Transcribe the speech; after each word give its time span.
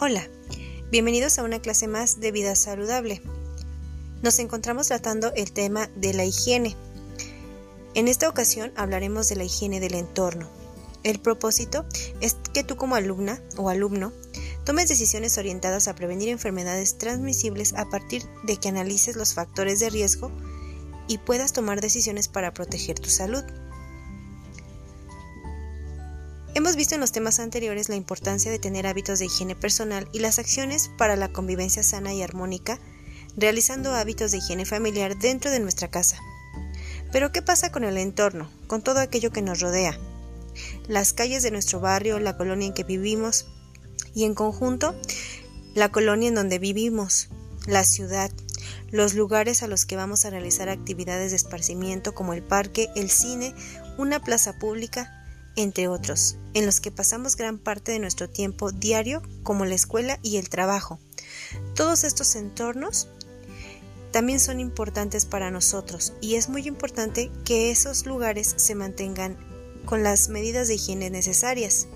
Hola, 0.00 0.28
bienvenidos 0.92 1.40
a 1.40 1.42
una 1.42 1.58
clase 1.58 1.88
más 1.88 2.20
de 2.20 2.30
vida 2.30 2.54
saludable. 2.54 3.20
Nos 4.22 4.38
encontramos 4.38 4.86
tratando 4.86 5.32
el 5.34 5.50
tema 5.50 5.88
de 5.96 6.14
la 6.14 6.24
higiene. 6.24 6.76
En 7.94 8.06
esta 8.06 8.28
ocasión 8.28 8.72
hablaremos 8.76 9.28
de 9.28 9.34
la 9.34 9.42
higiene 9.42 9.80
del 9.80 9.94
entorno. 9.94 10.48
El 11.02 11.18
propósito 11.18 11.84
es 12.20 12.36
que 12.54 12.62
tú 12.62 12.76
como 12.76 12.94
alumna 12.94 13.42
o 13.56 13.70
alumno 13.70 14.12
tomes 14.64 14.88
decisiones 14.88 15.36
orientadas 15.36 15.88
a 15.88 15.96
prevenir 15.96 16.28
enfermedades 16.28 16.96
transmisibles 16.96 17.74
a 17.74 17.84
partir 17.86 18.22
de 18.44 18.56
que 18.56 18.68
analices 18.68 19.16
los 19.16 19.34
factores 19.34 19.80
de 19.80 19.90
riesgo 19.90 20.30
y 21.08 21.18
puedas 21.18 21.52
tomar 21.52 21.80
decisiones 21.80 22.28
para 22.28 22.54
proteger 22.54 23.00
tu 23.00 23.10
salud. 23.10 23.42
Hemos 26.58 26.74
visto 26.74 26.96
en 26.96 27.00
los 27.00 27.12
temas 27.12 27.38
anteriores 27.38 27.88
la 27.88 27.94
importancia 27.94 28.50
de 28.50 28.58
tener 28.58 28.88
hábitos 28.88 29.20
de 29.20 29.26
higiene 29.26 29.54
personal 29.54 30.08
y 30.12 30.18
las 30.18 30.40
acciones 30.40 30.90
para 30.98 31.14
la 31.14 31.28
convivencia 31.28 31.84
sana 31.84 32.12
y 32.12 32.20
armónica, 32.20 32.80
realizando 33.36 33.94
hábitos 33.94 34.32
de 34.32 34.38
higiene 34.38 34.66
familiar 34.66 35.16
dentro 35.16 35.52
de 35.52 35.60
nuestra 35.60 35.86
casa. 35.86 36.18
Pero 37.12 37.30
¿qué 37.30 37.42
pasa 37.42 37.70
con 37.70 37.84
el 37.84 37.96
entorno, 37.96 38.50
con 38.66 38.82
todo 38.82 38.98
aquello 38.98 39.30
que 39.30 39.40
nos 39.40 39.60
rodea? 39.60 40.00
Las 40.88 41.12
calles 41.12 41.44
de 41.44 41.52
nuestro 41.52 41.78
barrio, 41.78 42.18
la 42.18 42.36
colonia 42.36 42.66
en 42.66 42.74
que 42.74 42.82
vivimos 42.82 43.46
y 44.12 44.24
en 44.24 44.34
conjunto 44.34 45.00
la 45.76 45.92
colonia 45.92 46.28
en 46.28 46.34
donde 46.34 46.58
vivimos, 46.58 47.28
la 47.68 47.84
ciudad, 47.84 48.32
los 48.90 49.14
lugares 49.14 49.62
a 49.62 49.68
los 49.68 49.86
que 49.86 49.94
vamos 49.94 50.24
a 50.24 50.30
realizar 50.30 50.68
actividades 50.68 51.30
de 51.30 51.36
esparcimiento 51.36 52.16
como 52.16 52.32
el 52.32 52.42
parque, 52.42 52.88
el 52.96 53.10
cine, 53.10 53.54
una 53.96 54.18
plaza 54.18 54.58
pública, 54.58 55.17
entre 55.58 55.88
otros, 55.88 56.36
en 56.54 56.66
los 56.66 56.80
que 56.80 56.92
pasamos 56.92 57.34
gran 57.34 57.58
parte 57.58 57.90
de 57.90 57.98
nuestro 57.98 58.30
tiempo 58.30 58.70
diario, 58.70 59.22
como 59.42 59.64
la 59.64 59.74
escuela 59.74 60.20
y 60.22 60.36
el 60.36 60.48
trabajo. 60.48 61.00
Todos 61.74 62.04
estos 62.04 62.36
entornos 62.36 63.08
también 64.12 64.38
son 64.38 64.60
importantes 64.60 65.26
para 65.26 65.50
nosotros 65.50 66.12
y 66.20 66.36
es 66.36 66.48
muy 66.48 66.68
importante 66.68 67.32
que 67.44 67.72
esos 67.72 68.06
lugares 68.06 68.54
se 68.56 68.76
mantengan 68.76 69.36
con 69.84 70.04
las 70.04 70.28
medidas 70.28 70.68
de 70.68 70.76
higiene 70.76 71.10
necesarias. 71.10 71.88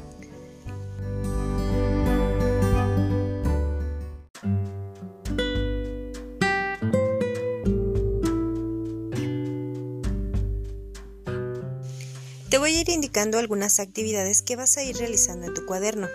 Te 12.52 12.58
voy 12.58 12.76
a 12.76 12.80
ir 12.82 12.90
indicando 12.90 13.38
algunas 13.38 13.80
actividades 13.80 14.42
que 14.42 14.56
vas 14.56 14.76
a 14.76 14.82
ir 14.82 14.94
realizando 14.98 15.46
en 15.46 15.54
tu 15.54 15.64
cuaderno. 15.64 16.06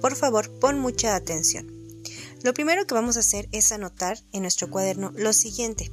Por 0.00 0.16
favor, 0.16 0.50
pon 0.58 0.80
mucha 0.80 1.14
atención. 1.14 1.70
Lo 2.42 2.52
primero 2.52 2.84
que 2.84 2.94
vamos 2.94 3.16
a 3.16 3.20
hacer 3.20 3.48
es 3.52 3.70
anotar 3.70 4.18
en 4.32 4.42
nuestro 4.42 4.68
cuaderno 4.68 5.12
lo 5.14 5.32
siguiente. 5.32 5.92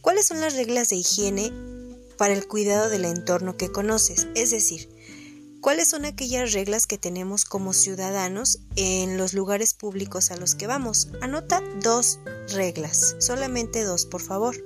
¿Cuáles 0.00 0.24
son 0.24 0.40
las 0.40 0.54
reglas 0.54 0.88
de 0.88 0.96
higiene 0.96 1.52
para 2.16 2.32
el 2.32 2.48
cuidado 2.48 2.88
del 2.88 3.04
entorno 3.04 3.58
que 3.58 3.70
conoces? 3.70 4.28
Es 4.34 4.50
decir, 4.50 4.88
¿cuáles 5.60 5.88
son 5.88 6.06
aquellas 6.06 6.54
reglas 6.54 6.86
que 6.86 6.96
tenemos 6.96 7.44
como 7.44 7.74
ciudadanos 7.74 8.60
en 8.76 9.18
los 9.18 9.34
lugares 9.34 9.74
públicos 9.74 10.30
a 10.30 10.38
los 10.38 10.54
que 10.54 10.66
vamos? 10.66 11.08
Anota 11.20 11.62
dos 11.82 12.18
reglas, 12.54 13.16
solamente 13.18 13.84
dos, 13.84 14.06
por 14.06 14.22
favor. 14.22 14.56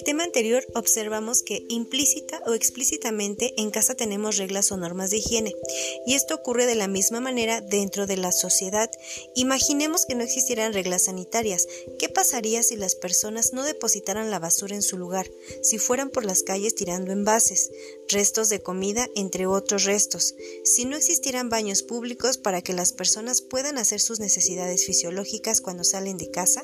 El 0.00 0.04
tema 0.04 0.24
anterior 0.24 0.66
observamos 0.74 1.42
que 1.42 1.66
implícita 1.68 2.40
o 2.46 2.54
explícitamente 2.54 3.52
en 3.58 3.70
casa 3.70 3.94
tenemos 3.94 4.38
reglas 4.38 4.72
o 4.72 4.78
normas 4.78 5.10
de 5.10 5.18
higiene 5.18 5.54
y 6.06 6.14
esto 6.14 6.36
ocurre 6.36 6.64
de 6.64 6.74
la 6.74 6.88
misma 6.88 7.20
manera 7.20 7.60
dentro 7.60 8.06
de 8.06 8.16
la 8.16 8.32
sociedad. 8.32 8.90
Imaginemos 9.34 10.06
que 10.06 10.14
no 10.14 10.24
existieran 10.24 10.72
reglas 10.72 11.02
sanitarias. 11.02 11.68
¿Qué 11.98 12.08
pasaría 12.08 12.62
si 12.62 12.76
las 12.76 12.94
personas 12.94 13.52
no 13.52 13.62
depositaran 13.62 14.30
la 14.30 14.38
basura 14.38 14.74
en 14.74 14.80
su 14.80 14.96
lugar, 14.96 15.30
si 15.62 15.76
fueran 15.76 16.08
por 16.08 16.24
las 16.24 16.42
calles 16.42 16.74
tirando 16.74 17.12
envases, 17.12 17.70
restos 18.08 18.48
de 18.48 18.62
comida, 18.62 19.06
entre 19.16 19.46
otros 19.46 19.84
restos? 19.84 20.34
Si 20.64 20.86
no 20.86 20.96
existieran 20.96 21.50
baños 21.50 21.82
públicos 21.82 22.38
para 22.38 22.62
que 22.62 22.72
las 22.72 22.94
personas 22.94 23.42
puedan 23.42 23.76
hacer 23.76 24.00
sus 24.00 24.18
necesidades 24.18 24.86
fisiológicas 24.86 25.60
cuando 25.60 25.84
salen 25.84 26.16
de 26.16 26.30
casa, 26.30 26.62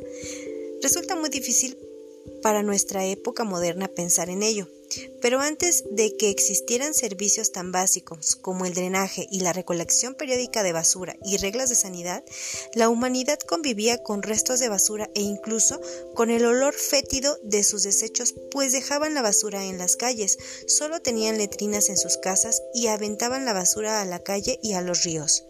resulta 0.81 1.17
muy 1.17 1.29
difícil 1.29 1.77
para 2.43 2.63
nuestra 2.63 3.05
época 3.05 3.45
moderna 3.45 3.89
pensar 3.89 4.31
en 4.31 4.43
ello. 4.43 4.69
Pero 5.21 5.41
antes 5.41 5.85
de 5.91 6.17
que 6.17 6.31
existieran 6.31 6.95
servicios 6.95 7.53
tan 7.53 7.73
básicos 7.73 8.37
como 8.37 8.67
el 8.67 8.75
drenaje 8.75 9.27
y 9.31 9.41
la 9.41 9.53
recolección 9.53 10.15
periódica 10.15 10.63
de 10.63 10.73
basura 10.73 11.17
y 11.25 11.37
reglas 11.39 11.71
de 11.71 11.75
sanidad, 11.75 12.25
la 12.75 12.89
humanidad 12.89 13.39
convivía 13.41 14.03
con 14.03 14.23
restos 14.23 14.61
de 14.61 14.69
basura 14.69 15.11
e 15.15 15.23
incluso 15.23 15.81
con 16.15 16.31
el 16.31 16.45
olor 16.45 16.75
fétido 16.75 17.37
de 17.43 17.65
sus 17.65 17.83
desechos, 17.83 18.35
pues 18.51 18.73
dejaban 18.73 19.15
la 19.15 19.23
basura 19.23 19.65
en 19.65 19.79
las 19.79 19.97
calles, 19.97 20.39
solo 20.67 21.01
tenían 21.01 21.39
letrinas 21.39 21.89
en 21.89 21.97
sus 21.97 22.17
casas 22.17 22.63
y 22.73 22.87
aventaban 22.87 23.45
la 23.45 23.53
basura 23.53 24.01
a 24.01 24.05
la 24.05 24.21
calle 24.21 24.59
y 24.63 24.75
a 24.75 24.83
los 24.83 25.03
ríos. 25.03 25.45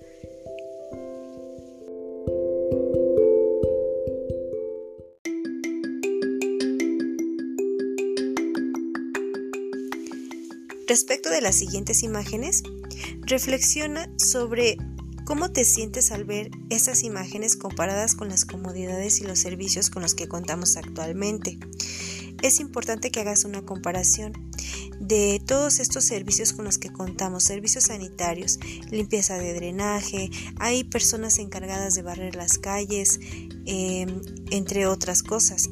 Respecto 10.96 11.28
de 11.28 11.42
las 11.42 11.56
siguientes 11.56 12.02
imágenes, 12.02 12.62
reflexiona 13.26 14.10
sobre 14.16 14.78
cómo 15.26 15.52
te 15.52 15.66
sientes 15.66 16.10
al 16.10 16.24
ver 16.24 16.50
esas 16.70 17.02
imágenes 17.02 17.54
comparadas 17.54 18.14
con 18.14 18.30
las 18.30 18.46
comodidades 18.46 19.20
y 19.20 19.24
los 19.24 19.38
servicios 19.38 19.90
con 19.90 20.00
los 20.00 20.14
que 20.14 20.26
contamos 20.26 20.78
actualmente. 20.78 21.58
Es 22.42 22.60
importante 22.60 23.10
que 23.10 23.20
hagas 23.20 23.44
una 23.44 23.60
comparación 23.60 24.32
de 24.98 25.38
todos 25.44 25.80
estos 25.80 26.06
servicios 26.06 26.54
con 26.54 26.64
los 26.64 26.78
que 26.78 26.88
contamos, 26.88 27.44
servicios 27.44 27.84
sanitarios, 27.84 28.58
limpieza 28.90 29.36
de 29.36 29.52
drenaje, 29.52 30.30
hay 30.58 30.82
personas 30.82 31.38
encargadas 31.38 31.94
de 31.94 32.00
barrer 32.00 32.36
las 32.36 32.56
calles, 32.56 33.20
em, 33.66 34.22
entre 34.50 34.86
otras 34.86 35.22
cosas. 35.22 35.68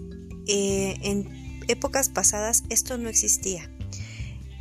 Eh, 0.47 0.97
en 1.01 1.63
épocas 1.67 2.11
pasadas 2.11 2.65
esto 2.69 2.99
no 2.99 3.09
existía. 3.09 3.74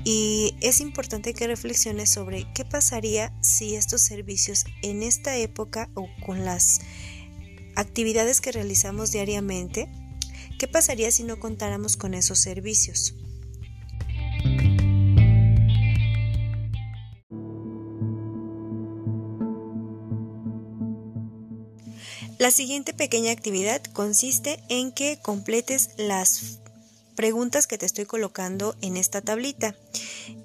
Y 0.05 0.55
es 0.59 0.81
importante 0.81 1.33
que 1.33 1.47
reflexiones 1.47 2.09
sobre 2.09 2.45
qué 2.53 2.65
pasaría 2.65 3.33
si 3.41 3.75
estos 3.75 4.01
servicios 4.01 4.65
en 4.81 5.01
esta 5.01 5.37
época 5.37 5.89
o 5.93 6.07
con 6.25 6.43
las 6.43 6.81
actividades 7.75 8.41
que 8.41 8.51
realizamos 8.51 9.11
diariamente, 9.11 9.89
qué 10.59 10.67
pasaría 10.67 11.09
si 11.11 11.23
no 11.23 11.39
contáramos 11.39 11.95
con 11.95 12.13
esos 12.13 12.39
servicios. 12.39 13.15
La 22.39 22.51
siguiente 22.51 22.93
pequeña 22.93 23.31
actividad 23.31 23.81
consiste 23.93 24.59
en 24.67 24.91
que 24.91 25.17
completes 25.21 25.91
las 25.97 26.59
preguntas 27.15 27.67
que 27.67 27.77
te 27.77 27.85
estoy 27.85 28.05
colocando 28.05 28.75
en 28.81 28.97
esta 28.97 29.21
tablita. 29.21 29.75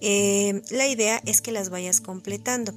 Eh, 0.00 0.62
la 0.70 0.86
idea 0.86 1.20
es 1.26 1.40
que 1.40 1.52
las 1.52 1.70
vayas 1.70 2.00
completando. 2.00 2.72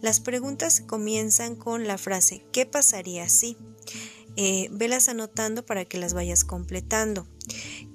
Las 0.00 0.20
preguntas 0.20 0.80
comienzan 0.80 1.56
con 1.56 1.86
la 1.86 1.98
frase 1.98 2.44
¿qué 2.52 2.66
pasaría 2.66 3.28
si? 3.28 3.56
Eh, 4.36 4.68
velas 4.72 5.08
anotando 5.08 5.66
para 5.66 5.84
que 5.84 5.98
las 5.98 6.14
vayas 6.14 6.44
completando. 6.44 7.26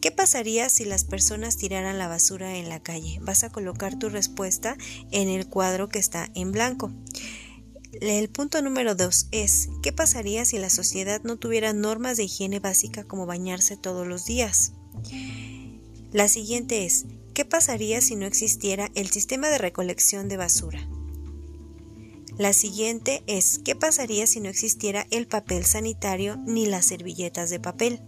¿Qué 0.01 0.11
pasaría 0.11 0.69
si 0.69 0.85
las 0.85 1.03
personas 1.03 1.57
tiraran 1.57 1.97
la 1.97 2.07
basura 2.07 2.57
en 2.57 2.69
la 2.69 2.81
calle? 2.81 3.19
Vas 3.21 3.43
a 3.43 3.49
colocar 3.49 3.97
tu 3.97 4.09
respuesta 4.09 4.77
en 5.11 5.29
el 5.29 5.47
cuadro 5.47 5.89
que 5.89 5.99
está 5.99 6.29
en 6.35 6.51
blanco. 6.51 6.91
El 8.01 8.29
punto 8.29 8.61
número 8.61 8.93
dos 8.93 9.27
es 9.31 9.69
¿qué 9.81 9.91
pasaría 9.91 10.45
si 10.45 10.59
la 10.59 10.69
sociedad 10.69 11.21
no 11.23 11.37
tuviera 11.37 11.73
normas 11.73 12.17
de 12.17 12.25
higiene 12.25 12.59
básica 12.59 13.05
como 13.05 13.25
bañarse 13.25 13.75
todos 13.75 14.05
los 14.05 14.25
días? 14.25 14.73
La 16.11 16.27
siguiente 16.27 16.85
es, 16.85 17.05
¿qué 17.33 17.45
pasaría 17.45 18.01
si 18.01 18.15
no 18.15 18.25
existiera 18.25 18.89
el 18.95 19.09
sistema 19.09 19.49
de 19.49 19.57
recolección 19.57 20.29
de 20.29 20.37
basura? 20.37 20.87
La 22.37 22.53
siguiente 22.53 23.23
es, 23.25 23.59
¿qué 23.65 23.75
pasaría 23.75 24.27
si 24.27 24.39
no 24.39 24.49
existiera 24.49 25.07
el 25.09 25.27
papel 25.27 25.65
sanitario 25.65 26.37
ni 26.37 26.67
las 26.67 26.85
servilletas 26.85 27.49
de 27.49 27.59
papel? 27.59 27.99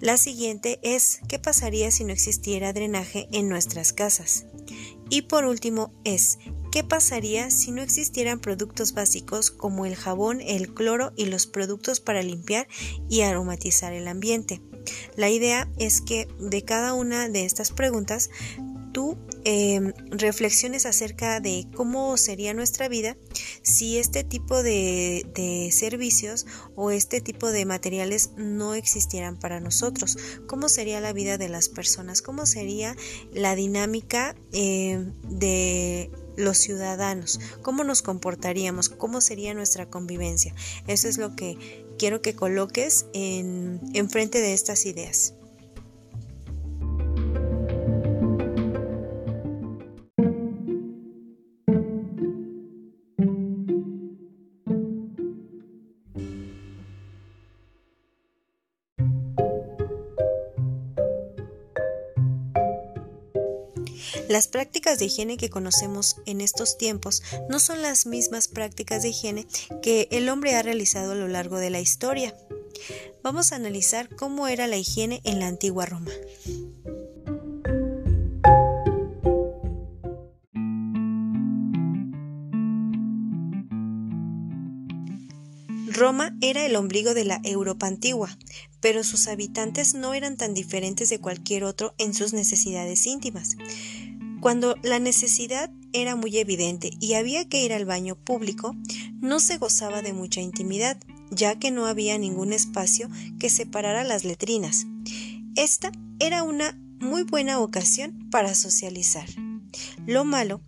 La 0.00 0.16
siguiente 0.16 0.78
es, 0.82 1.20
¿qué 1.28 1.38
pasaría 1.38 1.90
si 1.90 2.04
no 2.04 2.12
existiera 2.12 2.72
drenaje 2.72 3.28
en 3.32 3.48
nuestras 3.48 3.92
casas? 3.92 4.44
Y 5.10 5.22
por 5.22 5.44
último 5.44 5.92
es, 6.04 6.38
¿qué 6.74 6.82
pasaría 6.82 7.52
si 7.52 7.70
no 7.70 7.82
existieran 7.82 8.40
productos 8.40 8.94
básicos 8.94 9.52
como 9.52 9.86
el 9.86 9.94
jabón, 9.94 10.40
el 10.40 10.74
cloro 10.74 11.12
y 11.14 11.26
los 11.26 11.46
productos 11.46 12.00
para 12.00 12.20
limpiar 12.20 12.66
y 13.08 13.20
aromatizar 13.20 13.92
el 13.92 14.08
ambiente? 14.08 14.60
La 15.14 15.30
idea 15.30 15.70
es 15.78 16.00
que 16.00 16.26
de 16.40 16.64
cada 16.64 16.92
una 16.94 17.28
de 17.28 17.44
estas 17.44 17.70
preguntas 17.70 18.28
tú 18.90 19.16
em, 19.44 19.92
reflexiones 20.10 20.84
acerca 20.84 21.38
de 21.38 21.68
cómo 21.76 22.16
sería 22.16 22.54
nuestra 22.54 22.88
vida 22.88 23.16
si 23.62 23.98
este 23.98 24.24
tipo 24.24 24.64
de, 24.64 25.70
servicios 25.70 26.44
o 26.74 26.90
este 26.90 27.20
tipo 27.20 27.52
de 27.52 27.66
materiales 27.66 28.30
no 28.36 28.74
existieran 28.74 29.38
para 29.38 29.60
nosotros. 29.60 30.18
¿Cómo 30.48 30.68
sería 30.68 31.00
la 31.00 31.12
vida 31.12 31.38
de 31.38 31.48
las 31.48 31.68
personas? 31.68 32.20
¿Cómo 32.20 32.46
sería 32.46 32.96
la 33.32 33.54
dinámica 33.54 34.34
em, 34.52 35.12
de 35.22 36.10
los 36.36 36.58
ciudadanos, 36.58 37.40
cómo 37.62 37.84
nos 37.84 38.02
comportaríamos, 38.02 38.88
cómo 38.88 39.20
sería 39.20 39.54
nuestra 39.54 39.86
convivencia. 39.86 40.54
Eso 40.86 41.08
es 41.08 41.18
lo 41.18 41.36
que 41.36 41.84
quiero 41.98 42.22
que 42.22 42.34
coloques 42.34 43.06
en, 43.12 43.80
en 43.94 44.10
frente 44.10 44.40
de 44.40 44.52
estas 44.52 44.86
ideas. 44.86 45.34
Las 64.28 64.48
prácticas 64.48 64.98
de 64.98 65.06
higiene 65.06 65.36
que 65.36 65.50
conocemos 65.50 66.16
en 66.26 66.40
estos 66.40 66.78
tiempos 66.78 67.22
no 67.48 67.58
son 67.58 67.82
las 67.82 68.06
mismas 68.06 68.48
prácticas 68.48 69.02
de 69.02 69.10
higiene 69.10 69.46
que 69.82 70.08
el 70.10 70.28
hombre 70.28 70.54
ha 70.54 70.62
realizado 70.62 71.12
a 71.12 71.16
lo 71.16 71.28
largo 71.28 71.58
de 71.58 71.70
la 71.70 71.80
historia. 71.80 72.34
Vamos 73.22 73.52
a 73.52 73.56
analizar 73.56 74.14
cómo 74.14 74.48
era 74.48 74.66
la 74.66 74.76
higiene 74.76 75.20
en 75.24 75.40
la 75.40 75.46
antigua 75.46 75.86
Roma. 75.86 76.10
Roma 85.94 86.36
era 86.40 86.66
el 86.66 86.74
ombligo 86.74 87.14
de 87.14 87.24
la 87.24 87.40
Europa 87.44 87.86
antigua, 87.86 88.36
pero 88.84 89.02
sus 89.02 89.28
habitantes 89.28 89.94
no 89.94 90.12
eran 90.12 90.36
tan 90.36 90.52
diferentes 90.52 91.08
de 91.08 91.18
cualquier 91.18 91.64
otro 91.64 91.94
en 91.96 92.12
sus 92.12 92.34
necesidades 92.34 93.06
íntimas. 93.06 93.56
Cuando 94.42 94.76
la 94.82 94.98
necesidad 94.98 95.70
era 95.94 96.16
muy 96.16 96.36
evidente 96.36 96.90
y 97.00 97.14
había 97.14 97.48
que 97.48 97.64
ir 97.64 97.72
al 97.72 97.86
baño 97.86 98.14
público, 98.14 98.76
no 99.22 99.40
se 99.40 99.56
gozaba 99.56 100.02
de 100.02 100.12
mucha 100.12 100.42
intimidad, 100.42 100.98
ya 101.30 101.58
que 101.58 101.70
no 101.70 101.86
había 101.86 102.18
ningún 102.18 102.52
espacio 102.52 103.08
que 103.40 103.48
separara 103.48 104.04
las 104.04 104.24
letrinas. 104.24 104.84
Esta 105.56 105.90
era 106.18 106.42
una 106.42 106.78
muy 107.00 107.22
buena 107.22 107.60
ocasión 107.60 108.28
para 108.30 108.54
socializar. 108.54 109.30
Lo 110.06 110.26
malo 110.26 110.60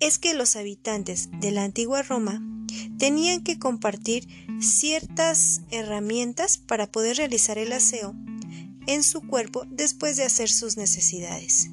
es 0.00 0.18
que 0.18 0.34
los 0.34 0.56
habitantes 0.56 1.30
de 1.40 1.50
la 1.50 1.64
antigua 1.64 2.02
Roma 2.02 2.42
tenían 2.98 3.42
que 3.42 3.58
compartir 3.58 4.28
ciertas 4.64 5.60
herramientas 5.70 6.58
para 6.58 6.90
poder 6.90 7.18
realizar 7.18 7.58
el 7.58 7.72
aseo 7.72 8.14
en 8.86 9.02
su 9.02 9.20
cuerpo 9.22 9.64
después 9.70 10.16
de 10.16 10.24
hacer 10.24 10.50
sus 10.50 10.76
necesidades 10.76 11.70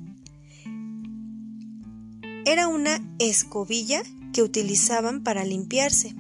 era 2.46 2.68
una 2.68 3.00
escobilla 3.20 4.02
que 4.34 4.42
utilizaban 4.42 5.24
para 5.24 5.46
limpiarse 5.46 6.16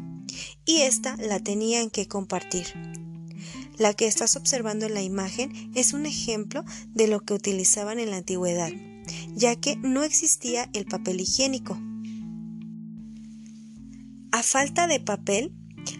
y 0.65 0.81
esta 0.81 1.17
la 1.17 1.39
tenían 1.39 1.89
que 1.89 2.07
compartir. 2.07 2.67
La 3.77 3.93
que 3.93 4.07
estás 4.07 4.35
observando 4.35 4.85
en 4.85 4.93
la 4.93 5.01
imagen 5.01 5.71
es 5.75 5.93
un 5.93 6.05
ejemplo 6.05 6.63
de 6.93 7.07
lo 7.07 7.21
que 7.21 7.33
utilizaban 7.33 7.99
en 7.99 8.11
la 8.11 8.17
antigüedad, 8.17 8.71
ya 9.35 9.55
que 9.55 9.75
no 9.77 10.03
existía 10.03 10.69
el 10.73 10.85
papel 10.85 11.19
higiénico. 11.21 11.79
A 14.31 14.43
falta 14.43 14.87
de 14.87 14.99
papel, 14.99 15.51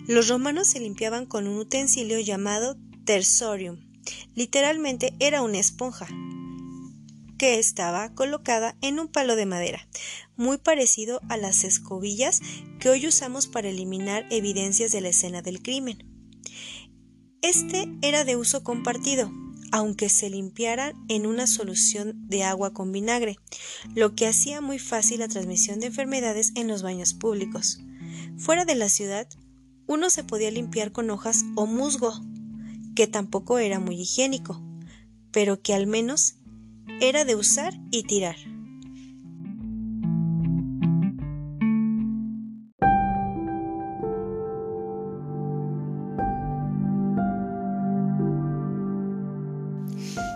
los 0.07 0.27
romanos 0.27 0.67
se 0.67 0.79
limpiaban 0.79 1.25
con 1.25 1.47
un 1.47 1.57
utensilio 1.57 2.19
llamado 2.19 2.77
tersorium. 3.05 3.79
Literalmente 4.35 5.13
era 5.19 5.41
una 5.41 5.59
esponja, 5.59 6.07
que 7.41 7.57
estaba 7.57 8.13
colocada 8.13 8.77
en 8.81 8.99
un 8.99 9.07
palo 9.07 9.35
de 9.35 9.47
madera, 9.47 9.87
muy 10.35 10.59
parecido 10.59 11.21
a 11.27 11.37
las 11.37 11.63
escobillas 11.63 12.39
que 12.79 12.89
hoy 12.89 13.07
usamos 13.07 13.47
para 13.47 13.69
eliminar 13.69 14.27
evidencias 14.29 14.91
de 14.91 15.01
la 15.01 15.09
escena 15.09 15.41
del 15.41 15.63
crimen. 15.63 16.05
Este 17.41 17.91
era 18.03 18.25
de 18.25 18.35
uso 18.35 18.63
compartido, 18.63 19.31
aunque 19.71 20.07
se 20.07 20.29
limpiara 20.29 20.93
en 21.07 21.25
una 21.25 21.47
solución 21.47 22.27
de 22.27 22.43
agua 22.43 22.73
con 22.73 22.91
vinagre, 22.91 23.37
lo 23.95 24.13
que 24.13 24.27
hacía 24.27 24.61
muy 24.61 24.77
fácil 24.77 25.21
la 25.21 25.27
transmisión 25.27 25.79
de 25.79 25.87
enfermedades 25.87 26.51
en 26.53 26.67
los 26.67 26.83
baños 26.83 27.15
públicos. 27.15 27.79
Fuera 28.37 28.65
de 28.65 28.75
la 28.75 28.89
ciudad, 28.89 29.27
uno 29.91 30.09
se 30.09 30.23
podía 30.23 30.49
limpiar 30.51 30.93
con 30.93 31.09
hojas 31.09 31.43
o 31.55 31.65
musgo, 31.65 32.13
que 32.95 33.07
tampoco 33.07 33.59
era 33.59 33.77
muy 33.77 33.99
higiénico, 33.99 34.61
pero 35.31 35.61
que 35.61 35.73
al 35.73 35.85
menos 35.85 36.35
era 37.01 37.25
de 37.25 37.35
usar 37.35 37.73
y 37.91 38.03
tirar. 38.03 38.37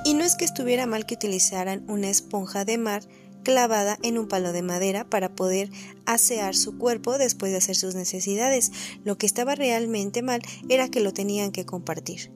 Y 0.04 0.14
no 0.16 0.26
es 0.26 0.36
que 0.36 0.44
estuviera 0.44 0.86
mal 0.86 1.06
que 1.06 1.16
utilizaran 1.16 1.90
una 1.90 2.10
esponja 2.10 2.66
de 2.66 2.78
mar 2.78 3.04
clavada 3.46 3.98
en 4.02 4.18
un 4.18 4.28
palo 4.28 4.52
de 4.52 4.64
madera 4.64 5.10
para 5.10 5.34
poder 5.34 5.70
asear 6.06 6.56
su 6.56 6.78
cuerpo 6.78 7.18
después 7.18 7.54
de 7.54 7.60
hacer 7.60 7.78
sus 7.78 7.96
necesidades. 7.96 8.74
Lo 9.06 9.18
que 9.18 9.26
estaba 9.26 9.56
realmente 9.56 10.22
mal 10.22 10.42
era 10.68 10.90
que 10.90 11.00
lo 11.00 11.14
tenían 11.14 11.54
que 11.54 11.66
compartir 11.66 12.34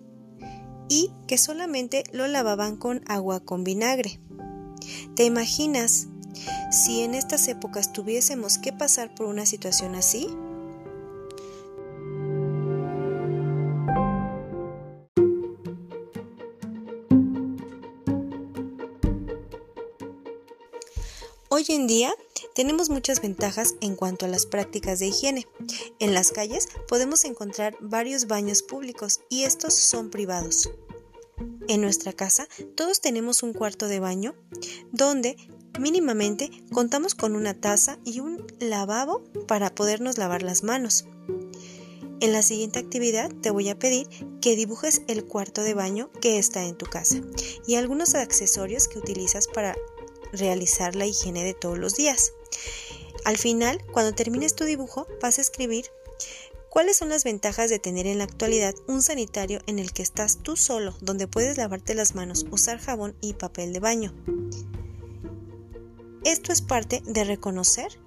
y 0.88 1.12
que 1.28 1.38
solamente 1.38 2.04
lo 2.14 2.28
lavaban 2.28 2.78
con 2.78 3.02
agua 3.08 3.42
con 3.42 3.66
vinagre. 3.66 4.22
¿Te 5.16 5.26
imaginas 5.26 6.08
si 6.72 7.02
en 7.02 7.16
estas 7.16 7.48
épocas 7.48 7.92
tuviésemos 7.92 8.58
que 8.58 8.72
pasar 8.72 9.14
por 9.14 9.26
una 9.26 9.46
situación 9.46 9.96
así? 9.96 10.30
Hoy 21.52 21.66
en 21.70 21.88
día 21.88 22.14
tenemos 22.54 22.92
muchas 22.92 23.24
ventajas 23.24 23.74
en 23.82 23.96
cuanto 23.96 24.28
a 24.28 24.30
las 24.30 24.46
prácticas 24.46 25.00
de 25.00 25.08
higiene. 25.08 25.48
En 25.98 26.14
las 26.14 26.32
calles 26.32 26.70
podemos 26.88 27.26
encontrar 27.26 27.76
varios 27.80 28.28
baños 28.28 28.62
públicos 28.62 29.22
y 29.30 29.46
estos 29.46 29.74
son 29.74 30.12
privados. 30.12 30.70
En 31.68 31.82
nuestra 31.82 32.14
casa 32.14 32.48
todos 32.76 33.02
tenemos 33.02 33.42
un 33.42 33.54
cuarto 33.54 33.88
de 33.88 34.00
baño 34.00 34.36
donde 34.92 35.38
mínimamente 35.80 36.52
contamos 36.72 37.16
con 37.16 37.36
una 37.36 37.60
taza 37.60 37.98
y 38.06 38.20
un 38.20 38.46
lavabo 38.60 39.24
para 39.48 39.74
podernos 39.74 40.20
lavar 40.20 40.44
las 40.44 40.62
manos. 40.62 41.06
En 42.20 42.32
la 42.32 42.44
siguiente 42.44 42.78
actividad 42.78 43.32
te 43.42 43.50
voy 43.50 43.70
a 43.70 43.80
pedir 43.80 44.08
que 44.40 44.56
dibujes 44.56 45.02
el 45.08 45.26
cuarto 45.26 45.64
de 45.64 45.74
baño 45.74 46.12
que 46.22 46.38
está 46.38 46.66
en 46.66 46.78
tu 46.78 46.86
casa 46.86 47.22
y 47.66 47.74
algunos 47.74 48.14
accesorios 48.14 48.88
que 48.88 49.00
utilizas 49.00 49.48
para 49.48 49.76
realizar 50.34 50.96
la 50.96 51.06
higiene 51.06 51.44
de 51.44 51.54
todos 51.54 51.78
los 51.78 51.96
días. 51.96 52.34
Al 53.26 53.38
final, 53.38 53.84
cuando 53.92 54.14
termines 54.14 54.56
tu 54.56 54.66
dibujo, 54.66 55.08
vas 55.22 55.38
a 55.38 55.42
escribir 55.42 55.86
¿Cuáles 56.70 56.98
son 56.98 57.10
las 57.10 57.24
ventajas 57.24 57.72
de 57.72 57.80
tener 57.80 58.06
en 58.06 58.20
la 58.20 58.26
actualidad 58.26 58.76
un 58.88 59.02
sanitario 59.02 59.60
en 59.66 59.80
el 59.80 59.92
que 59.92 60.04
estás 60.04 60.38
tú 60.44 60.56
solo, 60.56 60.94
donde 61.02 61.28
puedes 61.28 61.58
lavarte 61.58 61.96
las 61.96 62.14
manos, 62.14 62.46
usar 62.52 62.78
jabón 62.78 63.16
y 63.22 63.34
papel 63.34 63.74
de 63.74 63.80
baño? 63.80 64.14
Esto 66.24 66.54
es 66.54 66.62
parte 66.62 67.02
de 67.06 67.24
reconocer 67.24 68.00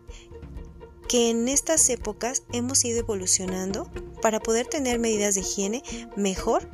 que 1.09 1.29
en 1.29 1.49
estas 1.49 1.89
épocas 1.91 2.45
hemos 2.53 2.85
ido 2.85 3.01
evolucionando 3.01 3.91
para 4.23 4.39
poder 4.39 4.69
tener 4.69 5.01
medidas 5.01 5.35
de 5.35 5.41
higiene 5.41 5.83
mejor 6.17 6.71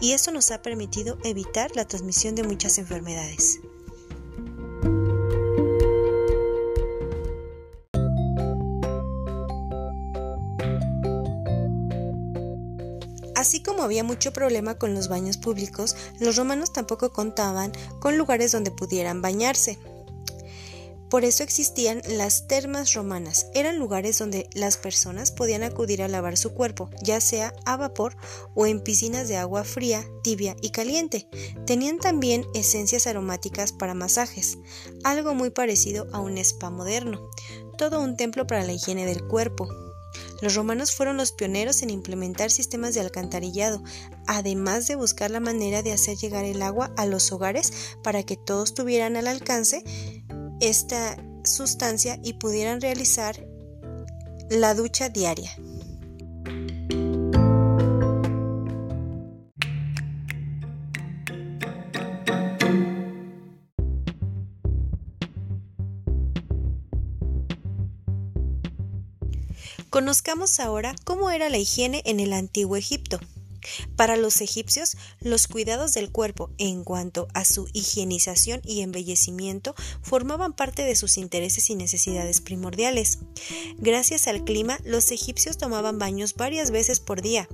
y 0.00 0.12
eso 0.12 0.32
nos 0.32 0.50
ha 0.50 0.62
permitido 0.62 1.18
evitar 1.24 1.76
la 1.76 1.86
transmisión 1.86 2.36
de 2.36 2.44
muchas 2.44 2.78
enfermedades. 2.78 3.60
Como 13.78 13.86
había 13.86 14.02
mucho 14.02 14.32
problema 14.32 14.76
con 14.76 14.92
los 14.92 15.06
baños 15.06 15.36
públicos, 15.36 15.94
los 16.18 16.34
romanos 16.34 16.72
tampoco 16.72 17.12
contaban 17.12 17.70
con 18.00 18.18
lugares 18.18 18.50
donde 18.50 18.72
pudieran 18.72 19.22
bañarse. 19.22 19.78
Por 21.08 21.24
eso 21.24 21.44
existían 21.44 22.02
las 22.08 22.48
termas 22.48 22.92
romanas. 22.94 23.46
Eran 23.54 23.78
lugares 23.78 24.18
donde 24.18 24.50
las 24.52 24.78
personas 24.78 25.30
podían 25.30 25.62
acudir 25.62 26.02
a 26.02 26.08
lavar 26.08 26.36
su 26.36 26.54
cuerpo, 26.54 26.90
ya 27.04 27.20
sea 27.20 27.54
a 27.66 27.76
vapor 27.76 28.16
o 28.56 28.66
en 28.66 28.82
piscinas 28.82 29.28
de 29.28 29.36
agua 29.36 29.62
fría, 29.62 30.04
tibia 30.24 30.56
y 30.60 30.70
caliente. 30.70 31.28
Tenían 31.64 31.98
también 31.98 32.46
esencias 32.54 33.06
aromáticas 33.06 33.70
para 33.70 33.94
masajes, 33.94 34.58
algo 35.04 35.34
muy 35.34 35.50
parecido 35.50 36.08
a 36.12 36.18
un 36.18 36.36
spa 36.38 36.70
moderno. 36.70 37.30
Todo 37.78 38.00
un 38.00 38.16
templo 38.16 38.44
para 38.44 38.64
la 38.64 38.72
higiene 38.72 39.06
del 39.06 39.24
cuerpo. 39.28 39.68
Los 40.40 40.54
romanos 40.54 40.92
fueron 40.92 41.16
los 41.16 41.32
pioneros 41.32 41.82
en 41.82 41.90
implementar 41.90 42.50
sistemas 42.50 42.94
de 42.94 43.00
alcantarillado, 43.00 43.82
además 44.26 44.86
de 44.86 44.94
buscar 44.94 45.30
la 45.30 45.40
manera 45.40 45.82
de 45.82 45.92
hacer 45.92 46.16
llegar 46.16 46.44
el 46.44 46.62
agua 46.62 46.92
a 46.96 47.06
los 47.06 47.32
hogares 47.32 47.72
para 48.02 48.22
que 48.22 48.36
todos 48.36 48.74
tuvieran 48.74 49.16
al 49.16 49.26
alcance 49.26 49.82
esta 50.60 51.16
sustancia 51.44 52.18
y 52.22 52.34
pudieran 52.34 52.80
realizar 52.80 53.46
la 54.50 54.74
ducha 54.74 55.08
diaria. 55.08 55.50
Conozcamos 70.08 70.58
ahora 70.58 70.94
cómo 71.04 71.30
era 71.30 71.50
la 71.50 71.58
higiene 71.58 72.00
en 72.06 72.18
el 72.18 72.32
antiguo 72.32 72.76
Egipto. 72.76 73.20
Para 73.96 74.16
los 74.16 74.40
egipcios, 74.40 74.96
los 75.20 75.46
cuidados 75.46 75.92
del 75.94 76.10
cuerpo 76.10 76.50
en 76.58 76.84
cuanto 76.84 77.28
a 77.34 77.44
su 77.44 77.68
higienización 77.72 78.60
y 78.64 78.80
embellecimiento 78.80 79.74
formaban 80.02 80.52
parte 80.52 80.84
de 80.84 80.96
sus 80.96 81.18
intereses 81.18 81.70
y 81.70 81.74
necesidades 81.74 82.40
primordiales. 82.40 83.18
Gracias 83.78 84.28
al 84.28 84.44
clima, 84.44 84.78
los 84.84 85.10
egipcios 85.10 85.58
tomaban 85.58 85.98
baños 85.98 86.34
varias 86.34 86.70
veces 86.70 87.00
por 87.00 87.22
día. 87.22 87.48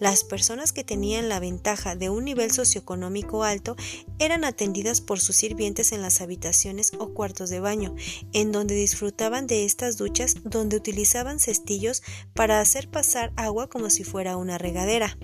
Las 0.00 0.24
personas 0.24 0.72
que 0.72 0.84
tenían 0.84 1.28
la 1.28 1.40
ventaja 1.40 1.96
de 1.96 2.10
un 2.10 2.24
nivel 2.24 2.50
socioeconómico 2.50 3.44
alto 3.44 3.76
eran 4.18 4.44
atendidas 4.44 5.00
por 5.00 5.20
sus 5.20 5.36
sirvientes 5.36 5.92
en 5.92 6.02
las 6.02 6.20
habitaciones 6.20 6.92
o 6.98 7.14
cuartos 7.14 7.50
de 7.50 7.60
baño, 7.60 7.94
en 8.32 8.52
donde 8.52 8.74
disfrutaban 8.74 9.46
de 9.46 9.64
estas 9.64 9.96
duchas 9.96 10.36
donde 10.44 10.76
utilizaban 10.76 11.40
cestillos 11.40 12.02
para 12.34 12.60
hacer 12.60 12.90
pasar 12.90 13.32
agua 13.36 13.68
como 13.68 13.90
si 13.90 14.04
fuera 14.04 14.36
una 14.36 14.58
regadera. 14.58 15.16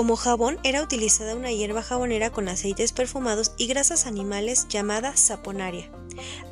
Como 0.00 0.16
jabón 0.16 0.58
era 0.64 0.82
utilizada 0.82 1.36
una 1.36 1.52
hierba 1.52 1.82
jabonera 1.82 2.30
con 2.30 2.48
aceites 2.48 2.92
perfumados 2.92 3.52
y 3.58 3.66
grasas 3.66 4.06
animales 4.06 4.66
llamada 4.66 5.14
saponaria. 5.14 5.90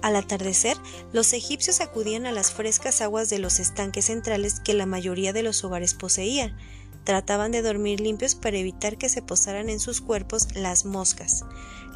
Al 0.03 0.17
atardecer, 0.17 0.77
los 1.15 1.33
egipcios 1.33 1.81
acudían 1.81 2.27
a 2.27 2.33
las 2.33 2.53
frescas 2.53 3.01
aguas 3.01 3.31
de 3.31 3.39
los 3.39 3.59
estanques 3.59 4.05
centrales 4.05 4.61
que 4.61 4.75
la 4.75 4.85
mayoría 4.85 5.33
de 5.33 5.43
los 5.43 5.65
hogares 5.65 5.95
poseían. 5.95 6.59
Trataban 7.05 7.51
de 7.51 7.63
dormir 7.63 8.01
limpios 8.01 8.35
para 8.35 8.59
evitar 8.59 8.99
que 8.99 9.09
se 9.09 9.23
posaran 9.23 9.71
en 9.71 9.81
sus 9.81 10.03
cuerpos 10.03 10.49
las 10.55 10.85
moscas. 10.85 11.47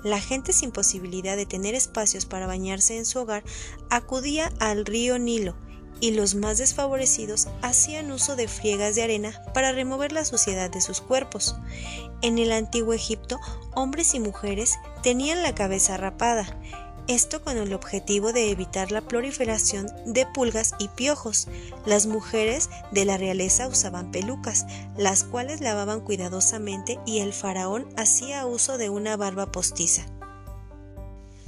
La 0.03 0.23
gente 0.23 0.55
sin 0.55 0.73
posibilidad 0.73 1.37
de 1.37 1.45
tener 1.45 1.75
espacios 1.75 2.25
para 2.25 2.47
bañarse 2.47 2.97
en 2.97 3.05
su 3.05 3.19
hogar 3.19 3.45
acudía 3.91 4.51
al 4.59 4.87
río 4.87 5.19
Nilo, 5.19 5.55
y 6.03 6.11
los 6.11 6.35
más 6.35 6.59
desfavorecidos 6.59 7.47
hacían 7.63 8.11
uso 8.11 8.35
de 8.35 8.49
friegas 8.49 8.97
de 8.97 9.05
arena 9.05 9.41
para 9.55 9.71
remover 9.71 10.11
la 10.11 10.25
suciedad 10.25 10.69
de 10.69 10.81
sus 10.81 11.01
cuerpos. 11.01 11.55
En 12.23 12.39
el 12.39 12.51
antiguo 12.51 12.93
Egipto, 12.93 13.39
hombres 13.75 14.13
y 14.15 14.21
mujeres 14.21 14.75
tenían 15.05 15.45
la 15.45 15.55
cabeza 15.55 15.97
rapada, 15.97 16.59
esto 17.07 17.43
con 17.43 17.57
el 17.57 17.73
objetivo 17.73 18.33
de 18.33 18.51
evitar 18.51 18.91
la 18.91 19.01
proliferación 19.01 19.87
de 20.07 20.27
pulgas 20.27 20.75
y 20.81 20.89
piojos. 20.89 21.47
Las 21.87 22.07
mujeres 22.07 22.69
de 22.91 23.05
la 23.05 23.17
realeza 23.17 23.69
usaban 23.69 24.11
pelucas, 24.11 24.67
las 24.97 25.23
cuales 25.23 25.61
lavaban 25.61 26.01
cuidadosamente 26.01 26.99
y 27.07 27.21
el 27.21 27.33
faraón 27.33 27.89
hacía 27.97 28.45
uso 28.47 28.77
de 28.77 28.91
una 28.91 29.17
barba 29.17 29.53
postiza. 29.53 30.05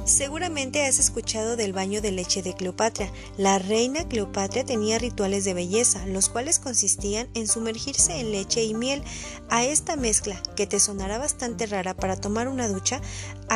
Seguramente 0.05 0.85
has 0.85 0.99
escuchado 0.99 1.57
del 1.57 1.73
baño 1.73 2.03
de 2.03 2.11
leche 2.11 2.43
de 2.43 2.53
Cleopatra. 2.53 3.11
La 3.39 3.59
reina 3.59 4.07
Cleopatra 4.07 4.63
tenía 4.63 4.99
rituales 4.99 5.47
de 5.47 5.55
belleza, 5.55 6.05
los 6.07 6.29
cuales 6.29 6.59
consistían 6.59 7.27
en 7.33 7.49
sumergirse 7.49 8.21
en 8.21 8.31
leche 8.31 8.63
y 8.65 8.75
miel. 8.75 9.03
A 9.49 9.65
esta 9.65 9.97
mezcla, 9.97 10.43
que 10.57 10.67
te 10.67 10.79
sonará 10.79 11.17
bastante 11.17 11.65
rara 11.65 11.95
para 11.95 12.21
tomar 12.21 12.49
una 12.49 12.69
ducha, 12.69 13.01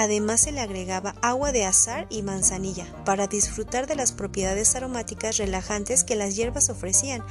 además 0.00 0.42
se 0.42 0.52
le 0.52 0.60
agregaba 0.60 1.16
agua 1.22 1.50
de 1.50 1.64
azar 1.64 2.06
y 2.08 2.22
manzanilla 2.22 2.86
para 3.04 3.26
disfrutar 3.26 3.88
de 3.88 3.96
las 3.96 4.12
propiedades 4.12 4.76
aromáticas 4.76 5.38
relajantes 5.38 6.04
que 6.04 6.14
las 6.14 6.36
hierbas 6.36 6.70
ofrecían. 6.70 7.24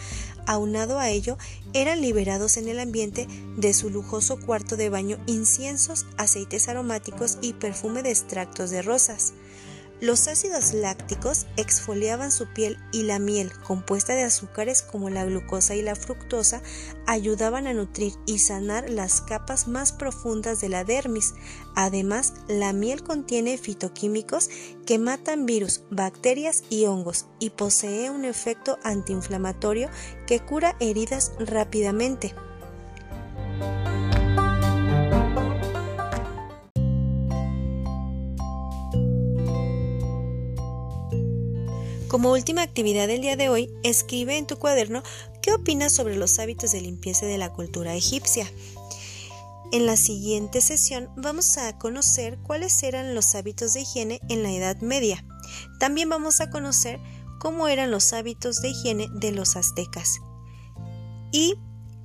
Aunado 0.45 0.99
a 0.99 1.09
ello, 1.09 1.37
eran 1.71 2.01
liberados 2.01 2.57
en 2.57 2.67
el 2.67 2.79
ambiente 2.79 3.25
de 3.55 3.73
su 3.73 3.89
lujoso 3.89 4.37
cuarto 4.37 4.75
de 4.75 4.89
baño 4.89 5.17
inciensos, 5.27 6.05
aceites 6.17 6.67
aromáticos 6.67 7.37
y 7.41 7.53
perfume 7.53 8.03
de 8.03 8.09
extractos 8.09 8.69
de 8.69 8.81
rosas. 8.81 9.33
Los 9.99 10.27
ácidos 10.27 10.73
lácticos 10.75 11.47
exfoliaban 11.57 12.31
su 12.31 12.45
piel 12.53 12.77
y 12.91 13.03
la 13.03 13.17
miel, 13.17 13.51
compuesta 13.63 14.13
de 14.13 14.21
azúcares 14.21 14.83
como 14.83 15.09
la 15.09 15.25
glucosa 15.25 15.73
y 15.75 15.81
la 15.81 15.95
fructosa, 15.95 16.61
ayudaban 17.07 17.65
a 17.65 17.73
nutrir 17.73 18.13
y 18.27 18.37
sanar 18.37 18.91
las 18.91 19.21
capas 19.21 19.67
más 19.67 19.93
profundas 19.93 20.61
de 20.61 20.69
la 20.69 20.83
dermis. 20.83 21.33
Además, 21.75 22.33
la 22.47 22.73
miel 22.73 23.01
contiene 23.01 23.57
fitoquímicos 23.57 24.51
que 24.85 24.99
matan 24.99 25.47
virus, 25.47 25.81
bacterias 25.89 26.63
y 26.69 26.85
hongos 26.85 27.25
y 27.39 27.49
posee 27.49 28.11
un 28.11 28.23
efecto 28.23 28.77
antiinflamatorio 28.83 29.89
que 30.27 30.39
cura 30.41 30.75
heridas 30.79 31.31
rápidamente. 31.39 32.35
Como 42.17 42.31
última 42.31 42.63
actividad 42.63 43.05
del 43.05 43.21
día 43.21 43.35
de 43.35 43.47
hoy, 43.47 43.71
escribe 43.83 44.39
en 44.39 44.47
tu 44.47 44.57
cuaderno 44.57 45.03
qué 45.43 45.53
opinas 45.53 45.93
sobre 45.93 46.15
los 46.15 46.39
hábitos 46.39 46.71
de 46.71 46.81
limpieza 46.81 47.27
de 47.27 47.37
la 47.37 47.53
cultura 47.53 47.93
egipcia. 47.93 48.51
En 49.71 49.85
la 49.85 49.97
siguiente 49.97 50.61
sesión 50.61 51.11
vamos 51.15 51.59
a 51.59 51.77
conocer 51.77 52.39
cuáles 52.39 52.81
eran 52.81 53.13
los 53.13 53.35
hábitos 53.35 53.75
de 53.75 53.81
higiene 53.81 54.19
en 54.29 54.41
la 54.41 54.51
Edad 54.51 54.81
Media. 54.81 55.23
También 55.79 56.09
vamos 56.09 56.41
a 56.41 56.49
conocer 56.49 56.99
cómo 57.39 57.67
eran 57.67 57.91
los 57.91 58.11
hábitos 58.13 58.63
de 58.63 58.69
higiene 58.69 59.09
de 59.13 59.31
los 59.31 59.55
aztecas. 59.55 60.17
Y 61.31 61.53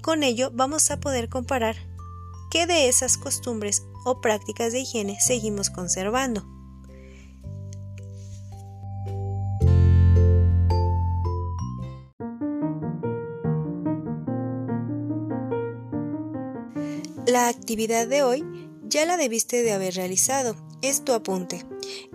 con 0.02 0.24
ello 0.24 0.50
vamos 0.52 0.90
a 0.90 1.00
poder 1.00 1.30
comparar 1.30 1.76
qué 2.50 2.66
de 2.66 2.88
esas 2.88 3.16
costumbres 3.16 3.82
o 4.04 4.20
prácticas 4.20 4.74
de 4.74 4.80
higiene 4.80 5.16
seguimos 5.20 5.70
conservando. 5.70 6.61
La 17.32 17.48
actividad 17.48 18.06
de 18.08 18.22
hoy 18.22 18.44
ya 18.84 19.06
la 19.06 19.16
debiste 19.16 19.62
de 19.62 19.72
haber 19.72 19.94
realizado. 19.94 20.54
Es 20.82 21.02
tu 21.02 21.14
apunte. 21.14 21.64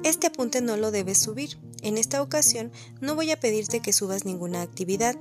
Este 0.03 0.27
apunte 0.27 0.61
no 0.61 0.77
lo 0.77 0.91
debes 0.91 1.17
subir. 1.17 1.57
En 1.81 1.97
esta 1.97 2.21
ocasión 2.21 2.71
no 3.01 3.15
voy 3.15 3.31
a 3.31 3.39
pedirte 3.39 3.79
que 3.79 3.93
subas 3.93 4.25
ninguna 4.25 4.61
actividad. 4.61 5.15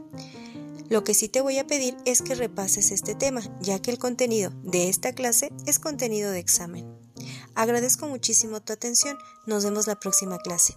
Lo 0.91 1.03
que 1.03 1.15
sí 1.15 1.29
te 1.29 1.41
voy 1.41 1.57
a 1.57 1.67
pedir 1.67 1.97
es 2.05 2.21
que 2.21 2.35
repases 2.35 2.91
este 2.91 3.15
tema, 3.15 3.41
ya 3.62 3.81
que 3.81 3.91
el 3.91 3.99
contenido 3.99 4.53
de 4.65 4.91
esta 4.91 5.15
clase 5.15 5.50
es 5.65 5.79
contenido 5.79 6.31
de 6.31 6.41
examen. 6.41 6.87
Agradezco 7.55 8.07
muchísimo 8.07 8.61
tu 8.61 8.75
atención. 8.75 9.17
Nos 9.47 9.65
vemos 9.65 9.87
la 9.87 9.99
próxima 9.99 10.37
clase. 10.37 10.76